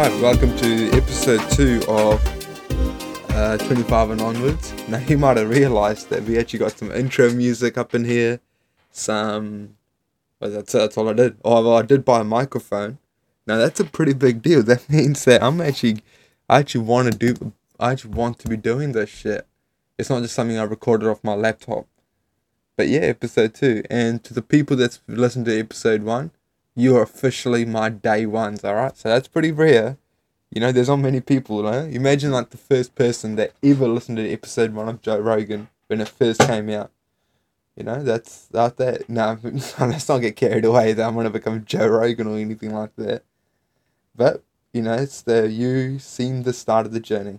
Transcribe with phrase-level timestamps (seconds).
[0.00, 2.24] right, welcome to episode two of
[3.32, 4.72] uh, 25 and onwards.
[4.88, 8.40] Now, you might have realized that we actually got some intro music up in here.
[8.90, 9.76] Some.
[10.40, 11.36] Well, that's, that's all I did.
[11.44, 12.96] Oh, well, I did buy a microphone.
[13.46, 14.62] Now, that's a pretty big deal.
[14.70, 15.98] That means that I'm actually.
[16.48, 17.52] I actually want to do.
[17.78, 19.46] I actually want to be doing this shit.
[19.98, 21.86] It's not just something I recorded off my laptop.
[22.74, 23.82] But yeah, episode two.
[23.90, 26.30] And to the people that's listened to episode one,
[26.80, 28.96] you are officially my day ones, alright?
[28.96, 29.98] So that's pretty rare.
[30.50, 31.84] You know, there's not many people, you know?
[31.84, 36.00] Imagine like the first person that ever listened to episode one of Joe Rogan when
[36.00, 36.90] it first came out.
[37.76, 41.64] You know, that's that that no, let's not get carried away that I'm gonna become
[41.64, 43.22] Joe Rogan or anything like that.
[44.16, 44.42] But,
[44.72, 47.38] you know, it's the you seen the start of the journey.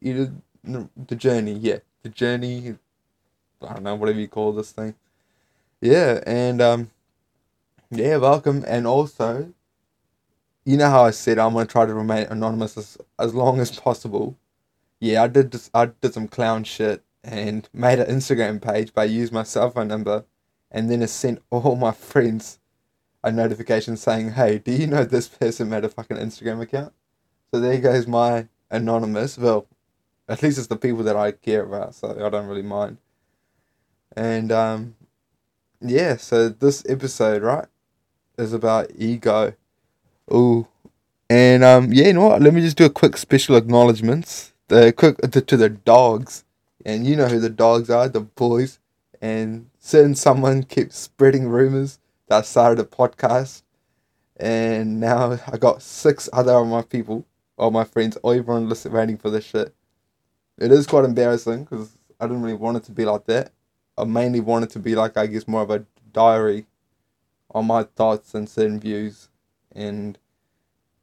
[0.00, 1.78] You the journey, yeah.
[2.02, 2.76] The journey
[3.62, 4.94] I don't know, whatever you call this thing.
[5.80, 6.90] Yeah, and um
[7.92, 8.64] yeah, welcome.
[8.66, 9.52] And also,
[10.64, 13.78] you know how I said I'm gonna try to remain anonymous as, as long as
[13.78, 14.38] possible.
[15.00, 19.04] Yeah, I did I did some clown shit and made an Instagram page, but I
[19.04, 20.24] used my cell phone number,
[20.70, 22.58] and then I sent all my friends
[23.22, 26.94] a notification saying, "Hey, do you know this person made a fucking Instagram account?"
[27.52, 29.36] So there goes my anonymous.
[29.38, 29.66] Well,
[30.28, 32.98] at least it's the people that I care about, so I don't really mind.
[34.16, 34.96] And um,
[35.80, 37.66] yeah, so this episode, right?
[38.38, 39.54] Is about ego.
[40.30, 40.66] Oh,
[41.28, 42.42] and um, yeah, you know what?
[42.42, 44.52] Let me just do a quick special acknowledgements.
[44.68, 46.44] The quick to, to the dogs,
[46.84, 48.78] and you know who the dogs are, the boys.
[49.20, 53.62] And certain someone keeps spreading rumors that I started a podcast,
[54.36, 57.24] and now I got six other of my people,
[57.56, 59.74] all my friends, all everyone listening, waiting for this shit.
[60.58, 63.52] It is quite embarrassing because I didn't really want it to be like that.
[63.96, 66.66] I mainly wanted to be like I guess more of a diary
[67.52, 69.28] on my thoughts and certain views,
[69.74, 70.18] and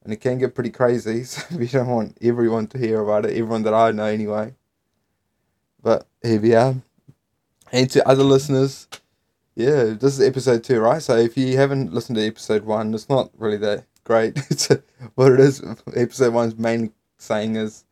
[0.04, 1.24] and it can get pretty crazy.
[1.26, 4.56] So we don't want everyone to hear about it, everyone that I know anyway.
[5.82, 6.76] But here we are.
[7.72, 8.88] And to other listeners,
[9.56, 11.02] yeah, this is episode two, right?
[11.02, 14.38] So if you haven't listened to episode one, it's not really that great.
[14.50, 14.70] it's
[15.16, 15.62] what it is.
[15.96, 17.86] Episode one's main saying is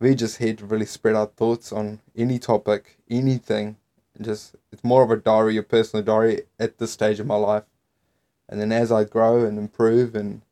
[0.00, 3.76] we just here to really spread our thoughts on any topic, anything,
[4.20, 7.64] just it's more of a diary, a personal diary at this stage of my life.
[8.48, 10.42] And then as I grow and improve and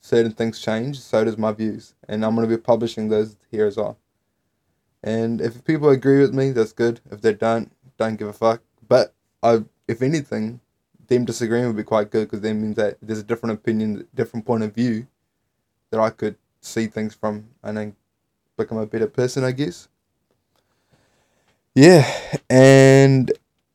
[0.00, 1.94] certain things change, so does my views.
[2.08, 3.98] And I'm gonna be publishing those here as well.
[5.02, 7.00] And if people agree with me, that's good.
[7.10, 8.62] If they don't, don't give a fuck.
[8.86, 10.60] But I, if anything,
[11.06, 14.44] them disagreeing would be quite good because that means that there's a different opinion, different
[14.44, 15.06] point of view
[15.90, 17.96] that I could see things from and then
[18.56, 19.88] become a better person, I guess
[21.74, 22.10] yeah,
[22.48, 23.32] and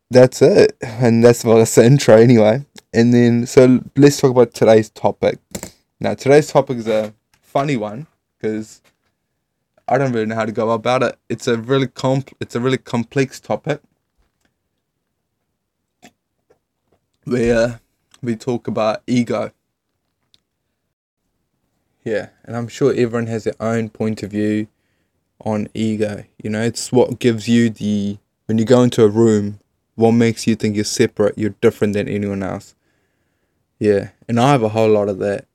[0.09, 0.77] that's it.
[0.81, 2.65] And that's that's the intro anyway.
[2.93, 5.39] And then so let's talk about today's topic.
[5.99, 8.07] Now today's topic is a funny one
[8.37, 8.81] because
[9.87, 11.17] I don't really know how to go about it.
[11.29, 13.81] It's a really comp it's a really complex topic.
[17.23, 17.79] Where
[18.21, 19.51] we talk about ego.
[22.03, 24.67] Yeah, and I'm sure everyone has their own point of view
[25.41, 26.23] on ego.
[26.41, 29.59] You know, it's what gives you the when you go into a room,
[29.95, 32.75] what makes you think you're separate, you're different than anyone else.
[33.79, 35.45] Yeah, and I have a whole lot of that,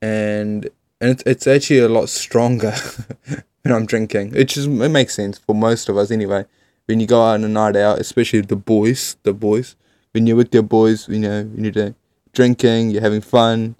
[0.00, 0.68] and
[1.00, 2.74] and it's it's actually a lot stronger
[3.62, 4.34] when I'm drinking.
[4.34, 6.44] It just it makes sense for most of us anyway.
[6.86, 9.76] When you go out on a night out, especially the boys, the boys,
[10.12, 11.94] when you're with your boys, you know, when you're
[12.32, 13.76] drinking, you're having fun,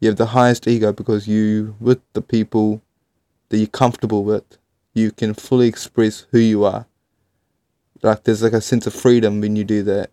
[0.00, 2.80] you have the highest ego because you with the people
[3.48, 4.58] that you're comfortable with,
[4.94, 6.86] you can fully express who you are.
[8.02, 10.10] Like there's like a sense of freedom when you do that.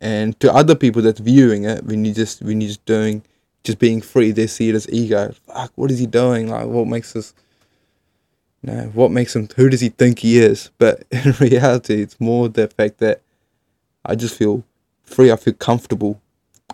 [0.00, 3.22] And to other people that's viewing it, when you just when you're just doing
[3.62, 5.32] just being free, they see it as ego.
[5.46, 6.48] Fuck, what is he doing?
[6.48, 7.34] Like what makes this
[8.62, 10.70] know, what makes him who does he think he is?
[10.78, 13.20] But in reality it's more the fact that
[14.04, 14.64] I just feel
[15.04, 16.20] free, I feel comfortable.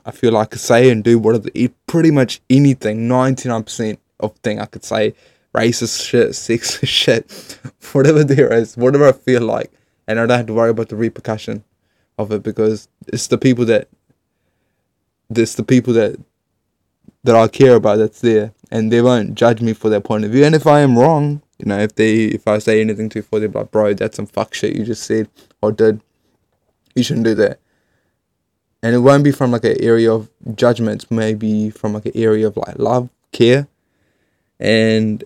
[0.05, 1.49] I feel like I could say and do whatever
[1.87, 5.15] pretty much anything, ninety nine percent of thing I could say
[5.55, 7.59] racist shit, sexist shit,
[7.93, 9.73] whatever there is, whatever I feel like,
[10.07, 11.65] and I don't have to worry about the repercussion
[12.19, 13.89] of it because it's the people that
[15.31, 16.19] it's the people that
[17.25, 20.31] that I care about that's there, and they won't judge me for their point of
[20.31, 20.45] view.
[20.45, 23.41] And if I am wrong, you know, if they if I say anything too far,
[23.41, 25.29] they're like, bro, that's some fuck shit you just said
[25.61, 26.01] or did.
[26.95, 27.61] You shouldn't do that.
[28.83, 32.47] And it won't be from like an area of judgments, maybe from like an area
[32.47, 33.69] of like love, care,
[34.59, 35.23] and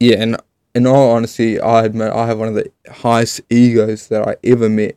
[0.00, 0.36] yeah, and
[0.74, 4.68] in all honesty, I admit I have one of the highest egos that I ever
[4.68, 4.96] met.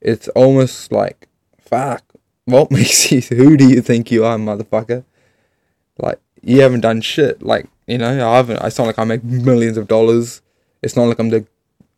[0.00, 1.28] It's almost like,
[1.58, 2.02] fuck,
[2.44, 5.04] what makes you, who do you think you are, motherfucker?
[5.98, 7.42] Like, you haven't done shit.
[7.42, 8.62] Like you know, I haven't.
[8.64, 10.42] It's not like I make millions of dollars.
[10.82, 11.46] It's not like I'm the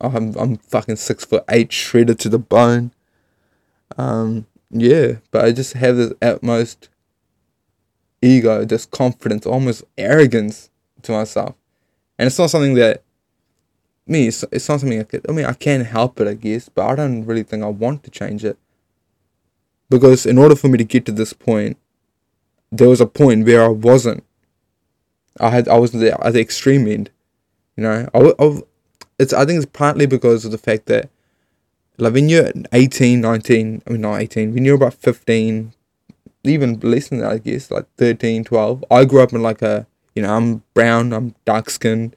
[0.01, 2.93] I'm I'm fucking six foot eight, shredded to the bone.
[3.97, 6.89] Um, yeah, but I just have this utmost
[8.21, 10.71] ego, this confidence, almost arrogance
[11.03, 11.55] to myself,
[12.19, 13.03] and it's not something that
[14.07, 14.29] me.
[14.29, 15.27] It's, it's not something I could.
[15.29, 18.05] I mean, I can help it, I guess, but I don't really think I want
[18.05, 18.59] to change it
[19.91, 21.77] because in order for me to get to this point,
[22.71, 24.25] there was a point where I wasn't.
[25.41, 27.11] I had I was there at the extreme end,
[27.77, 28.09] you know.
[28.13, 28.61] I, I,
[29.19, 31.11] it's I think it's partly because of the fact that
[31.99, 35.73] like when you're 18, 19, I mean not 18, when you're about 15,
[36.45, 39.87] even less than that I guess, like 13, 12, I grew up in like a,
[40.19, 42.17] you know, I'm brown, I'm dark skinned,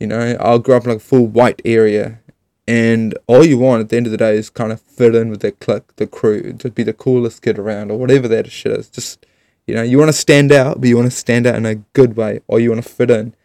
[0.00, 2.18] you know, I grew up in like a full white area.
[2.66, 5.30] And all you want at the end of the day is kind of fit in
[5.30, 8.72] with the clique, the crew, to be the coolest kid around or whatever that shit
[8.72, 8.88] is.
[8.88, 9.24] Just,
[9.68, 11.76] you know, you want to stand out, but you want to stand out in a
[11.76, 13.36] good way or you want to fit in.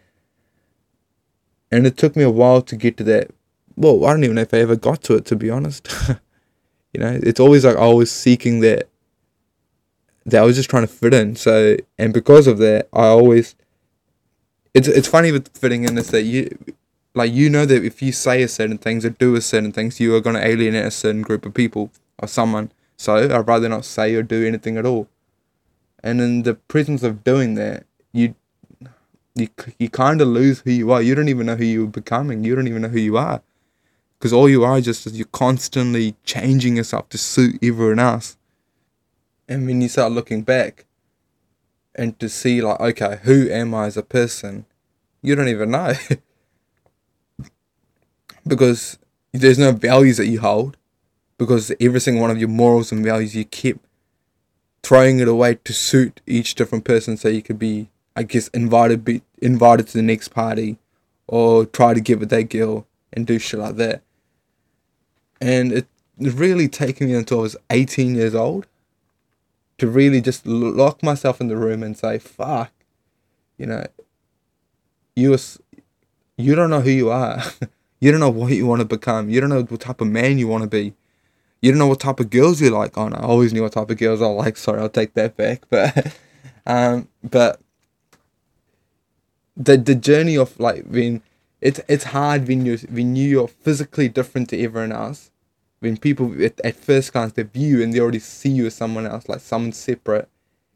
[1.71, 3.29] And it took me a while to get to that.
[3.75, 5.87] Well, I don't even know if I ever got to it, to be honest.
[6.93, 8.89] you know, it's always like I was seeking that.
[10.25, 11.35] That I was just trying to fit in.
[11.35, 13.55] So, and because of that, I always.
[14.77, 16.55] It's it's funny with fitting in is that you,
[17.15, 19.99] like you know that if you say a certain things or do a certain things,
[19.99, 21.89] you are gonna alienate a certain group of people
[22.19, 22.71] or someone.
[22.95, 25.07] So I'd rather not say or do anything at all.
[26.03, 28.35] And in the presence of doing that, you
[29.33, 29.47] you
[29.79, 31.01] you kind of lose who you are.
[31.01, 32.43] You don't even know who you're becoming.
[32.43, 33.41] You don't even know who you are,
[34.19, 38.37] because all you are just is you're constantly changing yourself to suit everyone else.
[39.49, 40.85] And when you start looking back,
[41.95, 44.66] and to see like, okay, who am I as a person?
[45.27, 45.93] You don't even know,
[48.47, 48.97] because
[49.33, 50.77] there's no values that you hold,
[51.37, 53.85] because every single one of your morals and values you keep
[54.83, 59.03] throwing it away to suit each different person, so you could be I guess invited
[59.03, 60.77] be invited to the next party
[61.27, 64.03] or try to get with that girl and do shit like that.
[65.41, 65.87] And it
[66.17, 68.65] really taken me until I was 18 years old
[69.77, 72.71] to really just lock myself in the room and say, fuck,
[73.57, 73.87] you know,
[75.17, 75.37] you,
[76.37, 77.41] you don't know who you are.
[77.99, 79.29] you don't know what you want to become.
[79.29, 80.93] You don't know what type of man you want to be.
[81.61, 82.97] You don't know what type of girls you like.
[82.97, 84.57] Oh no, I always knew what type of girls I like.
[84.65, 85.63] Sorry, I'll take that back.
[85.69, 86.17] But,
[86.65, 87.61] um, but
[89.55, 91.23] the the journey of like when
[91.61, 95.31] it's it's hard when you when you're physically different to everyone else
[95.79, 99.07] when people at, at first glance they view and they already see you as someone
[99.07, 100.29] else like someone separate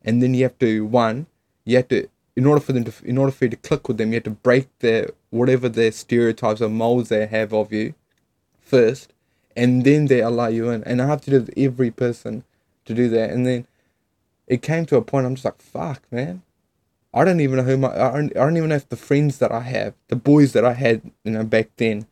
[0.04, 1.28] and then you have to one
[1.66, 3.98] you have to in order for them to in order for you to click with
[3.98, 7.94] them you have to break their whatever their stereotypes or molds they have of you
[8.62, 9.14] first
[9.56, 10.84] and then they allow you in.
[10.84, 12.44] And i have to do with every person
[12.86, 13.30] to do that.
[13.30, 13.68] And then
[14.48, 16.44] it came to a point i'm just like fuck man.
[17.14, 19.40] I don't even know who my I don't, I don't even know if the friends
[19.40, 22.08] that I have, the boys that I had, you know, back then,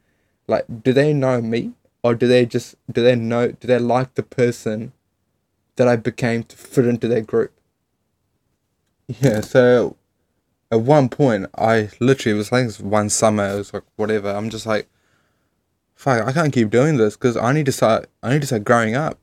[0.47, 1.73] like, do they know me?
[2.03, 4.93] Or do they just do they know do they like the person
[5.77, 7.53] that I became to fit into their group?
[9.21, 9.95] Yeah, so
[10.71, 14.29] at one point I literally was like one summer, it was like whatever.
[14.29, 14.87] I'm just like,
[15.95, 18.09] fuck, I can't keep doing this because I need to start.
[18.23, 19.19] I need to start growing up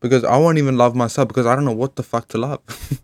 [0.00, 2.60] because I won't even love myself because I don't know what the fuck to love.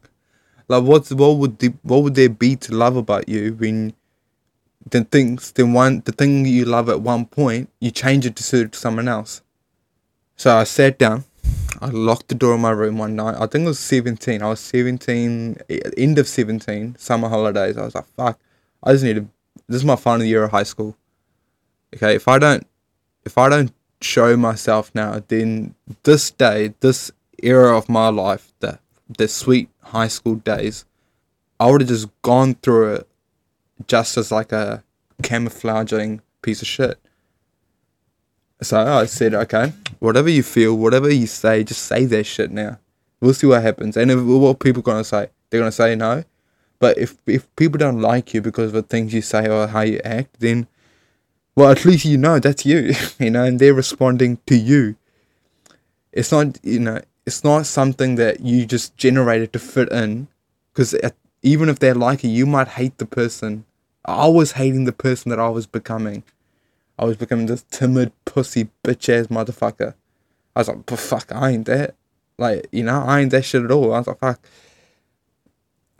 [0.69, 3.95] Like what's what would the, what would there be to love about you when
[4.91, 8.43] the things the one the thing you love at one point you change it to
[8.43, 9.43] suit someone else.
[10.37, 11.25] So I sat down,
[11.81, 13.37] I locked the door of my room one night.
[13.39, 14.43] I think it was seventeen.
[14.43, 15.57] I was seventeen,
[15.97, 17.77] end of seventeen, summer holidays.
[17.77, 18.39] I was like, fuck,
[18.83, 19.29] I just need to.
[19.69, 20.97] This is my final year of high school.
[21.95, 22.67] Okay, if I don't,
[23.25, 27.11] if I don't show myself now, then this day, this
[27.43, 28.79] era of my life, the
[29.19, 30.85] the sweet high school days,
[31.59, 33.09] I would have just gone through it
[33.87, 34.83] just as like a
[35.23, 36.99] camouflaging piece of shit.
[38.63, 39.73] So I said, okay,
[40.07, 42.79] whatever you feel, whatever you say, just say that shit now.
[43.21, 43.97] We'll see what happens.
[43.97, 45.29] And if, what people gonna say?
[45.51, 46.25] They're gonna say no.
[46.79, 49.81] But if if people don't like you because of the things you say or how
[49.81, 50.67] you act, then
[51.55, 54.97] well, at least you know that's you, you know, and they're responding to you.
[56.13, 60.29] It's not, you know, it's not something that you just generated to fit in
[60.73, 60.95] because
[61.43, 63.65] even if they like you you might hate the person
[64.05, 66.23] i was hating the person that i was becoming
[66.99, 69.95] i was becoming this timid pussy bitch ass motherfucker.
[70.55, 71.95] I was like but fuck i ain't that.
[72.39, 73.93] Like you know i ain't that shit at all.
[73.93, 74.41] I was like fuck.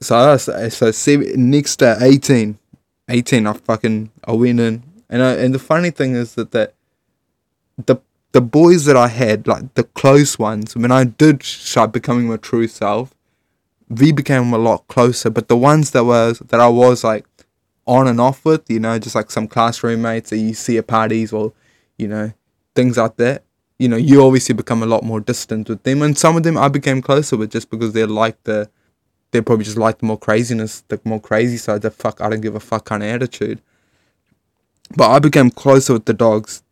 [0.01, 2.59] So I so, so next to 18
[3.09, 4.83] 18 i fucking i went in.
[5.09, 6.75] And I, and the funny thing is that that
[7.85, 7.97] the
[8.33, 12.37] the boys that I had, like the close ones, when I did start becoming my
[12.37, 13.15] true self,
[13.89, 15.31] we became a lot closer.
[15.31, 17.25] But the ones that was that I was like
[17.87, 20.87] on and off with, you know, just like some classroom mates that you see at
[20.87, 21.53] parties or,
[21.99, 22.33] you know,
[22.75, 23.45] things like that.
[23.79, 26.57] You know, you obviously become a lot more distant with them, and some of them
[26.57, 28.71] I became closer with just because they're like the,
[29.33, 32.41] they probably just like the more craziness, the more crazy side, the fuck I don't
[32.41, 33.61] give a fuck kind of attitude.
[34.97, 36.63] But I became closer with the dogs,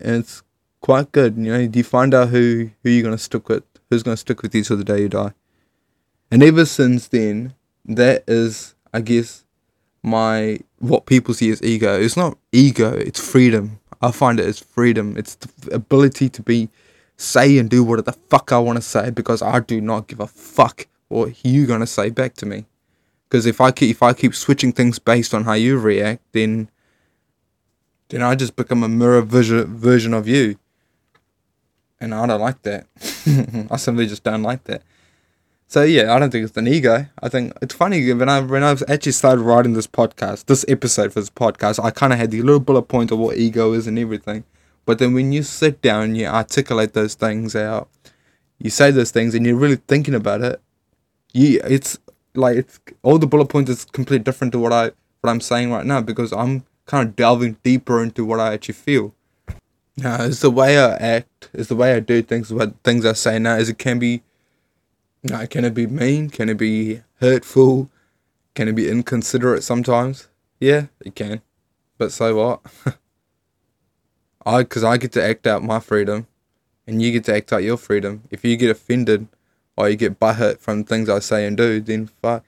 [0.00, 0.42] and it's
[0.80, 1.36] quite good.
[1.36, 4.54] You know, you find out who who you're gonna stick with, who's gonna stick with
[4.54, 5.32] you till the day you die.
[6.30, 7.54] And ever since then,
[7.84, 9.43] that is, I guess,
[10.04, 11.98] my what people see as ego.
[11.98, 13.80] It's not ego; it's freedom.
[14.02, 15.16] I find it as freedom.
[15.16, 16.68] It's the ability to be
[17.16, 20.20] say and do what the fuck I want to say because I do not give
[20.20, 22.66] a fuck what you gonna say back to me.
[23.28, 26.68] Because if I keep if I keep switching things based on how you react, then
[28.10, 30.58] then I just become a mirror version version of you,
[31.98, 32.86] and I don't like that.
[33.70, 34.82] I simply just don't like that.
[35.74, 37.04] So yeah, I don't think it's an ego.
[37.20, 41.12] I think it's funny when I when I actually started writing this podcast, this episode
[41.12, 43.88] for this podcast, I kind of had the little bullet point of what ego is
[43.88, 44.44] and everything.
[44.84, 47.88] But then when you sit down and you articulate those things out,
[48.60, 50.60] you say those things and you're really thinking about it,
[51.32, 51.98] you it's
[52.36, 55.72] like it's all the bullet points is completely different to what I what I'm saying
[55.72, 59.12] right now because I'm kind of delving deeper into what I actually feel.
[59.96, 63.14] Now, it's the way I act, it's the way I do things, what things I
[63.14, 64.22] say now, is it can be
[65.24, 66.28] now, can it be mean?
[66.28, 67.90] Can it be hurtful?
[68.54, 70.28] Can it be inconsiderate sometimes?
[70.60, 71.40] Yeah, it can.
[71.96, 72.60] But so what?
[74.46, 76.26] I, because I get to act out my freedom,
[76.86, 78.24] and you get to act out your freedom.
[78.30, 79.26] If you get offended,
[79.76, 82.44] or you get butthurt from things I say and do, then fuck,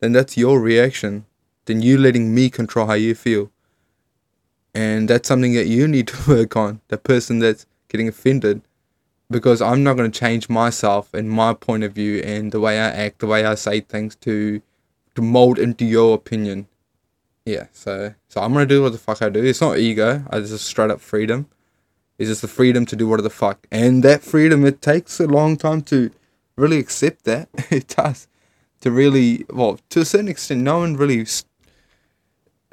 [0.00, 1.26] then that's your reaction.
[1.66, 3.50] Then you letting me control how you feel.
[4.74, 6.80] And that's something that you need to work on.
[6.88, 8.62] The person that's getting offended
[9.30, 12.78] because I'm not going to change myself and my point of view and the way
[12.78, 14.60] I act, the way I say things to
[15.14, 16.66] to mold into your opinion.
[17.44, 19.44] Yeah, so so I'm gonna do what the fuck I do.
[19.44, 20.24] It's not ego.
[20.30, 21.48] I just straight up freedom.
[22.18, 25.26] It's just the freedom to do what the fuck, and that freedom it takes a
[25.26, 26.10] long time to
[26.56, 27.48] really accept that.
[27.70, 28.28] it does
[28.80, 30.62] to really well to a certain extent.
[30.62, 31.26] No one really,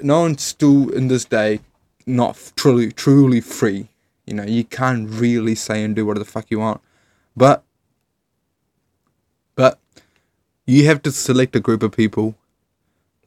[0.00, 1.60] no one's still in this day
[2.06, 3.88] not truly truly free
[4.26, 6.80] you know, you can't really say and do whatever the fuck you want.
[7.36, 7.64] But
[9.54, 9.78] but
[10.66, 12.36] you have to select a group of people,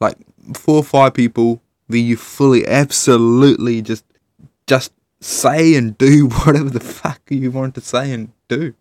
[0.00, 0.16] like
[0.54, 4.04] four or five people that you fully absolutely just
[4.66, 8.74] just say and do whatever the fuck you want to say and do.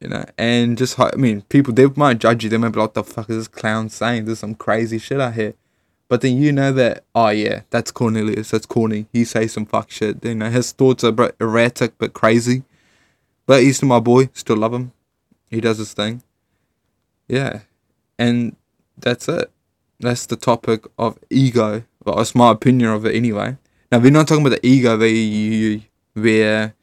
[0.00, 2.50] You know, and just I mean, people they might judge you.
[2.50, 4.26] They might be like, "What the fuck is this clown saying?
[4.26, 5.54] There's some crazy shit out here."
[6.08, 9.06] But then you know that, oh yeah, that's Cornelius, that's corny.
[9.12, 10.24] He says some fuck shit.
[10.24, 12.62] You know, his thoughts are erratic but crazy.
[13.46, 14.92] But he's still my boy, still love him.
[15.50, 16.22] He does his thing.
[17.28, 17.60] Yeah.
[18.18, 18.56] And
[18.98, 19.50] that's it.
[20.00, 21.84] That's the topic of ego.
[22.04, 23.56] Well, it's my opinion of it anyway.
[23.90, 25.82] Now we're not talking about the ego where you
[26.14, 26.74] where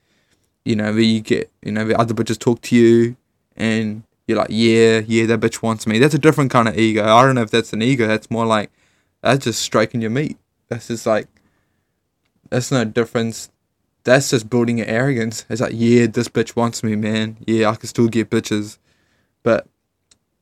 [0.65, 3.15] you know, where you get you know, where other bitches talk to you
[3.55, 5.99] and you're like, Yeah, yeah, that bitch wants me.
[5.99, 7.03] That's a different kind of ego.
[7.03, 8.71] I don't know if that's an ego, that's more like
[9.23, 10.37] that's just striking your meat.
[10.67, 11.27] That's just like
[12.49, 13.49] that's no difference.
[14.03, 15.45] That's just building your arrogance.
[15.49, 17.37] It's like, yeah, this bitch wants me, man.
[17.47, 18.77] Yeah, I can still get bitches.
[19.43, 19.65] But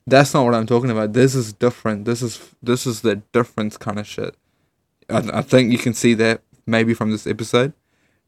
[0.08, 1.14] that's not what I'm talking about.
[1.14, 2.06] This is different.
[2.06, 4.36] This is this is the difference kind of shit.
[5.10, 7.74] I, I think you can see that maybe from this episode.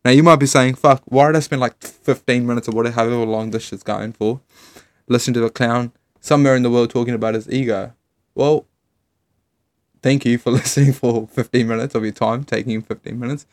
[0.05, 2.95] Now you might be saying, "Fuck, why did I spend like 15 minutes or whatever,
[2.95, 4.39] however long this shit's going for,
[5.07, 7.93] listening to a clown somewhere in the world talking about his ego?"
[8.35, 8.67] Well,
[10.03, 13.47] thank you for listening for 15 minutes of your time, taking 15 minutes.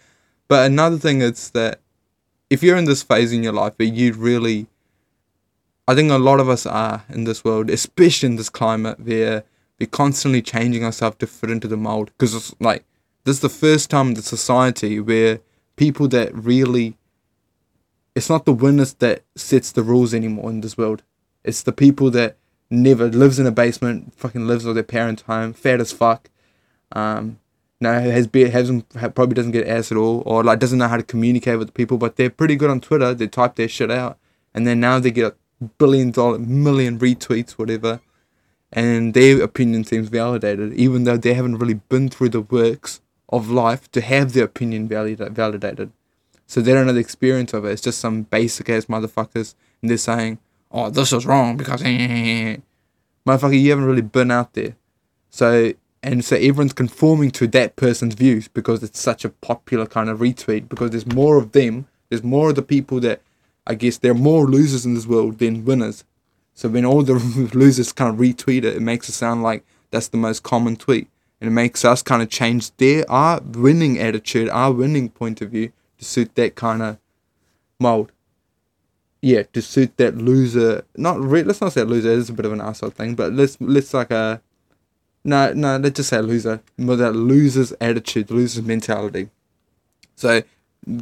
[0.49, 1.81] But another thing is that
[2.51, 4.67] if you're in this phase in your life where you really,
[5.89, 9.45] I think a lot of us are in this world, especially in this climate where
[9.79, 12.11] we're constantly changing ourselves to fit into the mold.
[12.19, 12.85] Because it's like,
[13.25, 15.41] this is the first time in the society where
[15.77, 16.97] people that really,
[18.17, 21.05] it's not the winners that sets the rules anymore in this world.
[21.45, 22.37] It's the people that
[22.69, 26.29] never lives in a basement, fucking lives with their parents' home, fat as fuck,
[26.93, 27.39] um,
[27.81, 30.97] now has be hasn't probably doesn't get ass at all, or like doesn't know how
[30.97, 31.99] to communicate with people.
[31.99, 33.15] But they're pretty good on Twitter.
[33.15, 34.19] They type their shit out,
[34.55, 38.01] and then now they get a billion dollar, million retweets, whatever,
[38.73, 43.51] and their opinion seems validated, even though they haven't really been through the works of
[43.51, 45.93] life to have their opinion valid- validated.
[46.47, 47.71] So they don't know the experience of it.
[47.71, 50.39] It's just some basic ass motherfuckers, and they're saying,
[50.71, 51.83] "Oh, this is wrong because."
[53.27, 54.77] Motherfucker, you haven't really been out there.
[55.29, 60.09] So and so everyone's conforming to that person's views because it's such a popular kind
[60.09, 63.21] of retweet because there's more of them there's more of the people that
[63.67, 66.05] i guess there are more losers in this world than winners
[66.55, 67.15] So when all the
[67.55, 71.09] losers kind of retweet it, it makes it sound like that's the most common tweet.
[71.41, 75.51] And it makes us kind of change their our winning attitude, our winning point of
[75.51, 76.99] view to suit that kind of
[77.79, 78.13] mold.
[79.23, 80.85] Yeah, to suit that loser.
[80.97, 82.13] Not re- let's not say loser.
[82.13, 84.43] It's a bit of an asshole thing, but let's let's like a
[85.25, 85.77] no no.
[85.77, 86.61] Let's just say loser.
[86.77, 89.31] That loser's attitude, loser's mentality.
[90.17, 90.43] So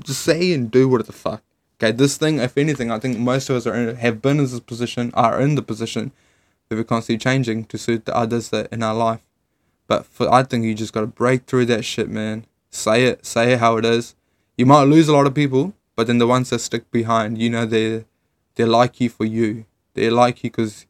[0.01, 1.43] just say and do what the fuck.
[1.81, 4.45] Okay, this thing, if anything, I think most of us are in, have been in
[4.45, 6.11] this position, are in the position
[6.69, 9.21] that we're constantly changing to suit the others that in our life.
[9.87, 12.47] But for I think you just gotta break through that shit, man.
[12.71, 14.15] Say it, say it how it is.
[14.57, 17.49] You might lose a lot of people, but then the ones that stick behind, you
[17.49, 18.05] know, they
[18.57, 19.65] they like you for you.
[19.95, 20.87] They like you because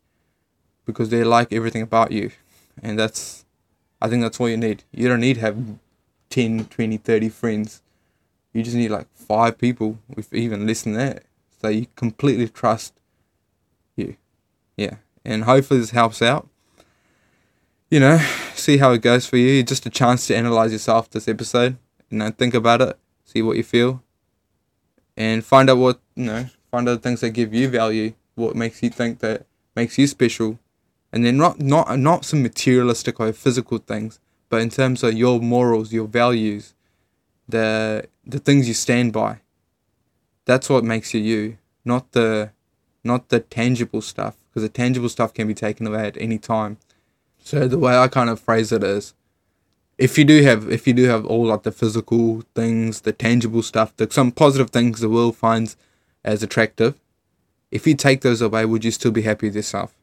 [0.87, 2.31] because they like everything about you,
[2.83, 3.45] and that's
[4.01, 4.85] I think that's all you need.
[4.93, 5.59] You don't need to have
[6.31, 7.83] 10, 20, 30 friends.
[8.53, 11.25] You just need like five people, with even less than that,
[11.61, 12.95] so you completely trust
[13.97, 14.17] you.
[14.77, 16.49] Yeah, and hopefully this helps out
[17.91, 18.19] you know,
[18.55, 19.63] see how it goes for you.
[19.63, 21.77] Just a chance to analyze yourself this episode.
[22.11, 24.03] You know, think about it, see what you feel,
[25.17, 26.47] and find out what you know.
[26.71, 30.07] Find out the things that give you value, what makes you think that makes you
[30.07, 30.59] special,
[31.13, 35.41] and then not not not some materialistic or physical things, but in terms of your
[35.41, 36.75] morals, your values,
[37.49, 39.41] the the things you stand by.
[40.45, 42.51] That's what makes you you, not the
[43.05, 46.79] not the tangible stuff, because the tangible stuff can be taken away at any time
[47.49, 49.15] so the way I kind of phrase it is,
[49.97, 53.63] if you do have if you do have all like the physical things, the tangible
[53.63, 55.75] stuff, the some positive things the world finds
[56.23, 57.01] as attractive,
[57.71, 59.95] if you take those away, would you still be happy with yourself?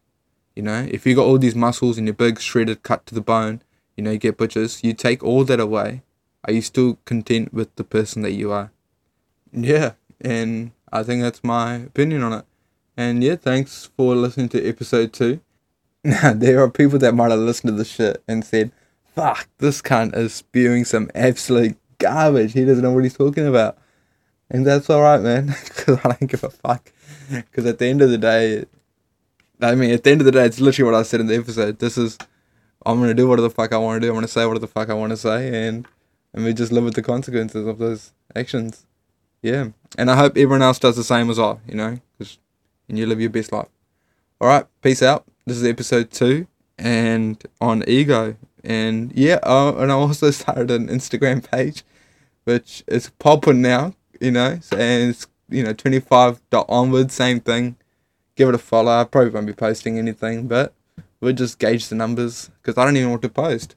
[0.56, 3.22] You know, if you got all these muscles and you're big, shredded, cut to the
[3.22, 3.62] bone,
[3.98, 6.04] you know, you get butchers, you take all that away,
[6.46, 8.72] are you still content with the person that you are?
[9.52, 12.46] Yeah, and I think that's my opinion on it.
[12.96, 15.42] And yeah, thanks for listening to episode two.
[16.06, 18.72] Now, there are people that might have listened to the shit and said,
[19.16, 22.54] fuck, this cunt is spewing some absolute garbage.
[22.54, 23.80] He doesn't know what he's talking about.
[24.52, 26.92] And that's alright, man, because I don't give a fuck.
[27.32, 28.66] Because at the end of the day,
[29.62, 31.36] I mean, at the end of the day, it's literally what I said in the
[31.36, 31.80] episode.
[31.80, 32.18] This is,
[32.86, 34.14] I'm to do what the fuck I want to do.
[34.16, 35.68] I'm to say what the fuck I want to say.
[35.68, 35.88] And,
[36.34, 38.86] and we just live with the consequences of those actions.
[39.42, 39.70] Yeah.
[39.98, 42.38] And I hope everyone else does the same as I, you know, because
[42.88, 43.68] and you live your best life.
[44.42, 45.26] Alright, peace out.
[45.46, 50.88] This is episode two, and on ego, and yeah, uh, and I also started an
[50.88, 51.84] Instagram page,
[52.44, 53.94] which is popping now.
[54.20, 57.76] You know, and it's you know twenty five dot onward, same thing.
[58.36, 58.92] Give it a follow.
[58.92, 60.74] I probably won't be posting anything, but
[61.22, 63.76] we'll just gauge the numbers because I don't even want to post.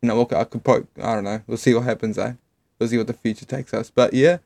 [0.00, 0.86] You know, I could post.
[1.00, 1.42] I don't know.
[1.46, 2.34] We'll see what happens, eh?
[2.78, 3.90] We'll see what the future takes us.
[3.90, 4.38] But yeah,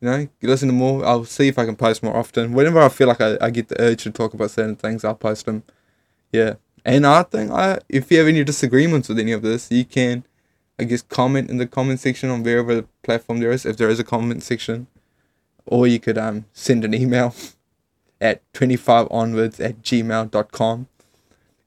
[0.00, 1.04] you know, listen to more.
[1.04, 2.52] I'll see if I can post more often.
[2.52, 5.14] Whenever I feel like I, I get the urge to talk about certain things, I'll
[5.14, 5.62] post them.
[6.32, 6.54] Yeah.
[6.84, 10.24] And I think I, if you have any disagreements with any of this, you can,
[10.78, 13.88] I guess, comment in the comment section on wherever the platform there is, if there
[13.88, 14.88] is a comment section,
[15.66, 17.34] or you could um send an email
[18.22, 20.88] at 25 onwards at gmail.com.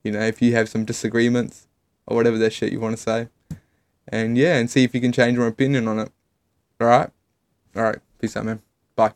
[0.03, 1.67] You know, if you have some disagreements
[2.07, 3.27] or whatever that shit you want to say.
[4.07, 6.11] And yeah, and see if you can change your opinion on it.
[6.79, 7.09] All right?
[7.75, 7.99] All right.
[8.19, 8.61] Peace out, man.
[8.95, 9.13] Bye.